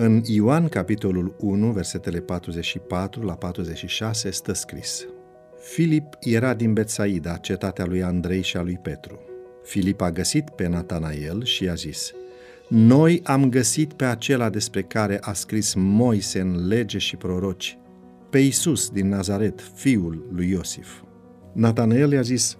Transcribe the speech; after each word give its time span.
În 0.00 0.22
Ioan, 0.24 0.68
capitolul 0.68 1.36
1, 1.38 1.70
versetele 1.70 2.20
44 2.20 3.24
la 3.24 3.34
46, 3.34 4.30
stă 4.30 4.52
scris 4.52 5.06
Filip 5.60 6.16
era 6.20 6.54
din 6.54 6.72
Betsaida, 6.72 7.36
cetatea 7.36 7.84
lui 7.84 8.02
Andrei 8.02 8.42
și 8.42 8.56
a 8.56 8.62
lui 8.62 8.78
Petru. 8.82 9.20
Filip 9.64 10.00
a 10.00 10.10
găsit 10.10 10.50
pe 10.50 10.68
Natanael 10.68 11.44
și 11.44 11.64
i-a 11.64 11.74
zis 11.74 12.12
Noi 12.68 13.20
am 13.24 13.48
găsit 13.48 13.92
pe 13.92 14.04
acela 14.04 14.48
despre 14.48 14.82
care 14.82 15.18
a 15.20 15.32
scris 15.32 15.74
Moise 15.74 16.40
în 16.40 16.66
lege 16.66 16.98
și 16.98 17.16
proroci, 17.16 17.78
pe 18.30 18.38
Isus 18.38 18.90
din 18.90 19.08
Nazaret, 19.08 19.60
fiul 19.74 20.28
lui 20.32 20.50
Iosif. 20.50 21.02
Natanael 21.52 22.12
i-a 22.12 22.22
zis 22.22 22.58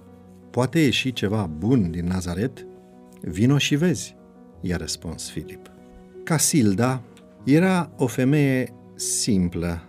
Poate 0.51 0.79
ieși 0.79 1.13
ceva 1.13 1.51
bun 1.59 1.91
din 1.91 2.07
Nazaret? 2.07 2.67
Vino 3.21 3.59
și 3.59 3.77
vezi, 3.77 4.17
i-a 4.61 4.77
răspuns 4.77 5.31
Filip. 5.31 5.71
Casilda 6.25 7.03
era 7.45 7.91
o 7.97 8.07
femeie 8.07 8.75
simplă, 8.95 9.83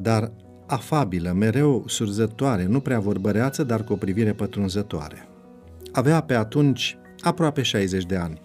dar 0.00 0.32
afabilă, 0.66 1.32
mereu 1.32 1.84
surzătoare, 1.86 2.66
nu 2.66 2.80
prea 2.80 3.00
vorbăreață, 3.00 3.64
dar 3.64 3.84
cu 3.84 3.92
o 3.92 3.96
privire 3.96 4.32
pătrunzătoare. 4.32 5.28
Avea 5.92 6.20
pe 6.20 6.34
atunci 6.34 6.98
aproape 7.20 7.62
60 7.62 8.04
de 8.04 8.16
ani, 8.16 8.40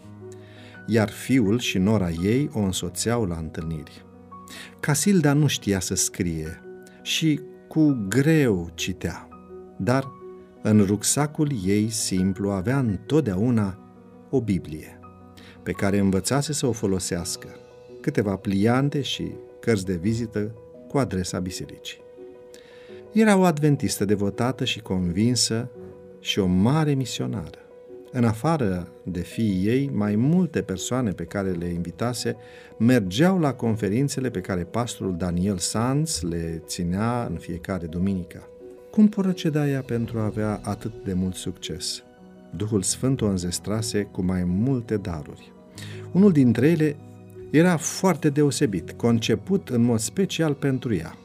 iar 0.88 1.10
fiul 1.10 1.60
și 1.60 1.78
nora 1.78 2.10
ei 2.10 2.50
o 2.54 2.60
însoțeau 2.60 3.26
la 3.26 3.36
întâlniri. 3.36 4.06
Casilda 4.80 5.34
nu 5.34 5.48
știa 5.48 5.80
să 5.80 5.96
scrie 5.96 6.62
și 7.02 7.42
cu 7.68 8.06
greu 8.08 8.72
citea, 8.74 9.28
dar 9.78 10.12
în 10.62 10.86
rucsacul 10.86 11.52
ei 11.66 11.90
simplu 11.90 12.50
avea 12.50 12.80
întotdeauna 12.80 13.80
o 14.30 14.42
Biblie, 14.42 15.00
pe 15.64 15.72
care 15.72 15.98
învățase 15.98 16.54
să 16.54 16.68
o 16.68 16.72
folosească, 16.72 17.48
câteva 18.10 18.36
pliante 18.36 19.02
și 19.02 19.32
cărți 19.60 19.86
de 19.86 19.96
vizită 19.96 20.52
cu 20.88 20.98
adresa 20.98 21.40
bisericii. 21.40 22.02
Era 23.12 23.38
o 23.38 23.44
adventistă 23.44 24.06
devotată 24.06 24.66
și 24.66 24.80
convinsă 24.80 25.70
și 26.20 26.40
o 26.40 26.46
mare 26.46 26.94
misionară. 26.94 27.58
În 28.12 28.24
afară 28.24 28.88
de 29.04 29.20
fiii 29.20 29.68
ei, 29.68 29.90
mai 29.94 30.16
multe 30.16 30.62
persoane 30.62 31.12
pe 31.12 31.24
care 31.24 31.52
le 31.52 31.66
invitase 31.66 32.36
mergeau 32.78 33.40
la 33.40 33.54
conferințele 33.54 34.30
pe 34.30 34.42
care 34.42 34.64
pastorul 34.64 35.18
Daniel 35.18 35.58
Sanz 35.58 36.22
le 36.22 36.62
ținea 36.66 37.28
în 37.30 37.36
fiecare 37.36 37.86
duminică. 37.86 38.48
Cum 38.92 39.08
proceda 39.08 39.68
ea 39.68 39.82
pentru 39.82 40.20
a 40.20 40.26
avea 40.26 40.60
atât 40.64 40.92
de 41.04 41.14
mult 41.14 41.36
succes? 41.36 42.04
Duhul 42.56 42.82
Sfânt 42.82 43.22
o 43.22 43.26
înzestrase 43.26 44.04
cu 44.04 44.22
mai 44.22 44.44
multe 44.44 44.98
daruri. 44.98 45.52
Unul 46.12 46.32
dintre 46.32 46.68
ele 46.68 46.96
era 47.52 47.78
foarte 47.78 48.30
deosebit, 48.30 48.92
conceput 48.92 49.70
în 49.70 49.82
mod 49.82 50.00
special 50.00 50.54
pentru 50.54 50.96
ea 50.96 51.18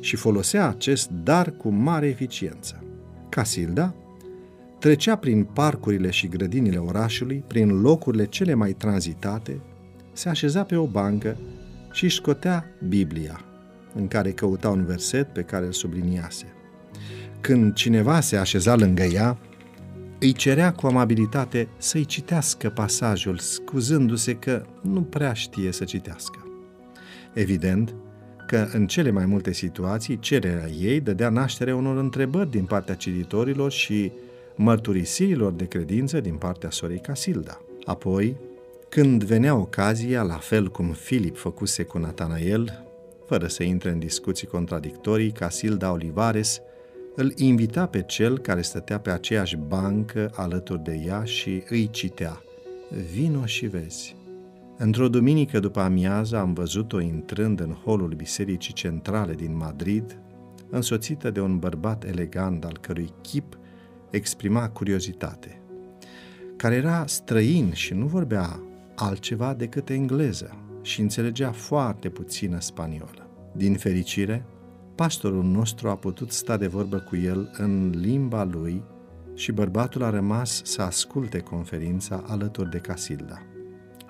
și 0.00 0.16
folosea 0.16 0.68
acest 0.68 1.10
dar 1.10 1.50
cu 1.50 1.68
mare 1.68 2.06
eficiență. 2.06 2.84
Casilda 3.28 3.94
trecea 4.78 5.16
prin 5.16 5.44
parcurile 5.44 6.10
și 6.10 6.28
grădinile 6.28 6.76
orașului, 6.76 7.44
prin 7.46 7.80
locurile 7.80 8.24
cele 8.24 8.54
mai 8.54 8.72
tranzitate, 8.72 9.60
se 10.12 10.28
așeza 10.28 10.62
pe 10.62 10.76
o 10.76 10.86
bancă 10.86 11.36
și 11.92 12.04
își 12.04 12.16
scotea 12.16 12.64
Biblia, 12.88 13.40
în 13.94 14.08
care 14.08 14.30
căuta 14.30 14.68
un 14.68 14.84
verset 14.84 15.32
pe 15.32 15.42
care 15.42 15.66
îl 15.66 15.72
subliniase. 15.72 16.44
Când 17.40 17.74
cineva 17.74 18.20
se 18.20 18.36
așeza 18.36 18.76
lângă 18.76 19.02
ea, 19.02 19.38
îi 20.20 20.32
cerea 20.32 20.72
cu 20.72 20.86
amabilitate 20.86 21.68
să-i 21.76 22.04
citească 22.04 22.70
pasajul, 22.70 23.38
scuzându-se 23.38 24.34
că 24.34 24.62
nu 24.82 25.02
prea 25.02 25.32
știe 25.32 25.72
să 25.72 25.84
citească. 25.84 26.44
Evident 27.34 27.94
că 28.46 28.68
în 28.72 28.86
cele 28.86 29.10
mai 29.10 29.26
multe 29.26 29.52
situații 29.52 30.18
cererea 30.18 30.68
ei 30.68 31.00
dădea 31.00 31.28
naștere 31.28 31.72
unor 31.72 31.96
întrebări 31.96 32.50
din 32.50 32.64
partea 32.64 32.94
cititorilor 32.94 33.70
și 33.70 34.12
mărturisirilor 34.56 35.52
de 35.52 35.64
credință 35.64 36.20
din 36.20 36.34
partea 36.34 36.70
sorei 36.70 37.00
Casilda. 37.00 37.60
Apoi, 37.84 38.36
când 38.88 39.24
venea 39.24 39.54
ocazia, 39.54 40.22
la 40.22 40.36
fel 40.36 40.68
cum 40.68 40.92
Filip 40.92 41.36
făcuse 41.36 41.82
cu 41.82 41.98
Natanael, 41.98 42.84
fără 43.26 43.46
să 43.46 43.62
intre 43.62 43.90
în 43.90 43.98
discuții 43.98 44.46
contradictorii, 44.46 45.30
Casilda 45.30 45.92
Olivares 45.92 46.60
îl 47.20 47.32
invita 47.36 47.86
pe 47.86 48.02
cel 48.02 48.38
care 48.38 48.62
stătea 48.62 48.98
pe 48.98 49.10
aceeași 49.10 49.56
bancă 49.56 50.30
alături 50.34 50.82
de 50.82 51.02
ea 51.06 51.24
și 51.24 51.62
îi 51.68 51.90
citea. 51.90 52.42
Vino 53.12 53.46
și 53.46 53.66
vezi. 53.66 54.16
Într-o 54.76 55.08
duminică 55.08 55.60
după 55.60 55.80
amiază 55.80 56.36
am 56.36 56.52
văzut-o 56.52 57.00
intrând 57.00 57.60
în 57.60 57.72
holul 57.84 58.14
bisericii 58.16 58.72
centrale 58.72 59.34
din 59.34 59.56
Madrid, 59.56 60.18
însoțită 60.70 61.30
de 61.30 61.40
un 61.40 61.58
bărbat 61.58 62.04
elegant 62.04 62.64
al 62.64 62.78
cărui 62.80 63.08
chip 63.20 63.58
exprima 64.10 64.68
curiozitate, 64.68 65.60
care 66.56 66.74
era 66.74 67.06
străin 67.06 67.72
și 67.72 67.94
nu 67.94 68.06
vorbea 68.06 68.60
altceva 68.94 69.54
decât 69.54 69.88
engleză 69.88 70.56
și 70.82 71.00
înțelegea 71.00 71.50
foarte 71.50 72.08
puțină 72.08 72.60
spaniolă. 72.60 73.30
Din 73.52 73.74
fericire, 73.74 74.44
pastorul 75.00 75.44
nostru 75.44 75.88
a 75.88 75.96
putut 75.96 76.30
sta 76.30 76.56
de 76.56 76.66
vorbă 76.66 76.96
cu 76.98 77.16
el 77.16 77.50
în 77.56 77.90
limba 77.96 78.44
lui 78.44 78.82
și 79.34 79.52
bărbatul 79.52 80.02
a 80.02 80.10
rămas 80.10 80.60
să 80.64 80.82
asculte 80.82 81.38
conferința 81.38 82.24
alături 82.26 82.70
de 82.70 82.78
Casilda. 82.78 83.42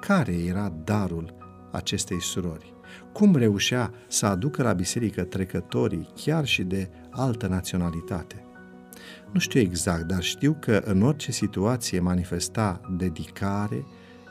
Care 0.00 0.32
era 0.32 0.72
darul 0.84 1.34
acestei 1.72 2.20
surori? 2.20 2.74
Cum 3.12 3.36
reușea 3.36 3.92
să 4.08 4.26
aducă 4.26 4.62
la 4.62 4.72
biserică 4.72 5.22
trecătorii, 5.22 6.08
chiar 6.14 6.46
și 6.46 6.62
de 6.62 6.90
altă 7.10 7.46
naționalitate? 7.46 8.44
Nu 9.32 9.38
știu 9.38 9.60
exact, 9.60 10.02
dar 10.02 10.22
știu 10.22 10.56
că 10.60 10.82
în 10.84 11.02
orice 11.02 11.32
situație 11.32 12.00
manifesta 12.00 12.80
dedicare, 12.96 13.86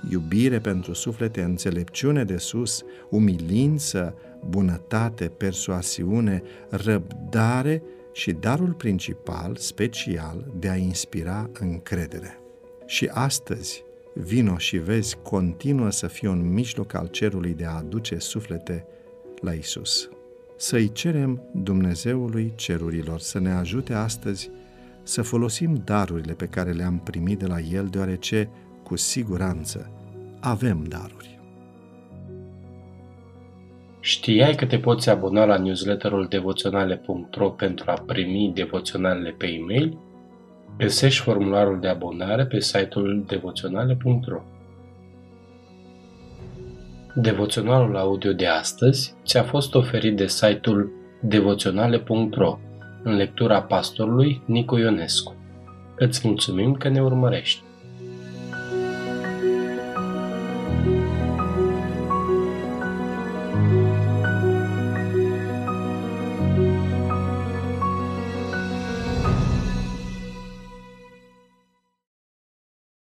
iubire 0.09 0.59
pentru 0.59 0.93
suflete, 0.93 1.41
înțelepciune 1.41 2.23
de 2.23 2.37
sus, 2.37 2.83
umilință, 3.09 4.15
bunătate, 4.49 5.25
persoasiune, 5.25 6.41
răbdare 6.69 7.83
și 8.11 8.31
darul 8.31 8.73
principal, 8.73 9.55
special, 9.55 10.51
de 10.59 10.69
a 10.69 10.75
inspira 10.75 11.49
încredere. 11.59 12.39
Și 12.85 13.09
astăzi, 13.13 13.83
vino 14.13 14.57
și 14.57 14.77
vezi, 14.77 15.17
continuă 15.23 15.91
să 15.91 16.07
fie 16.07 16.27
un 16.27 16.53
mijloc 16.53 16.93
al 16.93 17.07
cerului 17.07 17.53
de 17.53 17.65
a 17.65 17.77
aduce 17.77 18.17
suflete 18.17 18.85
la 19.41 19.51
Isus. 19.51 20.09
Să-i 20.57 20.91
cerem 20.91 21.41
Dumnezeului 21.53 22.53
cerurilor 22.55 23.19
să 23.19 23.39
ne 23.39 23.51
ajute 23.51 23.93
astăzi 23.93 24.49
să 25.03 25.21
folosim 25.21 25.81
darurile 25.85 26.33
pe 26.33 26.45
care 26.45 26.71
le-am 26.71 26.99
primit 26.99 27.39
de 27.39 27.45
la 27.45 27.59
El, 27.59 27.87
deoarece, 27.87 28.49
cu 28.89 28.95
siguranță, 28.95 29.91
avem 30.39 30.83
daruri. 30.87 31.39
Știai 33.99 34.55
că 34.55 34.65
te 34.65 34.79
poți 34.79 35.09
abona 35.09 35.45
la 35.45 35.57
newsletterul 35.57 36.27
devoționale.ro 36.29 37.49
pentru 37.49 37.91
a 37.91 38.03
primi 38.05 38.51
devoționalele 38.55 39.29
pe 39.29 39.47
e-mail? 39.47 39.97
Găsești 40.77 41.21
formularul 41.21 41.79
de 41.79 41.87
abonare 41.87 42.45
pe 42.45 42.59
site-ul 42.59 43.23
devoționale.ro 43.27 44.41
Devoționalul 47.15 47.97
audio 47.97 48.33
de 48.33 48.47
astăzi 48.47 49.15
ți-a 49.25 49.43
fost 49.43 49.75
oferit 49.75 50.15
de 50.15 50.27
site-ul 50.27 50.91
devoționale.ro 51.21 52.59
în 53.03 53.15
lectura 53.15 53.61
pastorului 53.61 54.41
Nicu 54.45 54.77
Ionescu. 54.77 55.35
Îți 55.95 56.27
mulțumim 56.27 56.73
că 56.73 56.87
ne 56.89 57.01
urmărești! 57.01 57.67